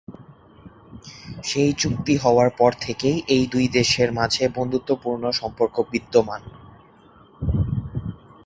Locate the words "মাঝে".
4.13-4.43